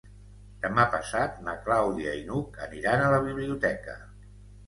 [0.61, 3.99] Demà passat na Clàudia i n'Hug aniran a la biblioteca.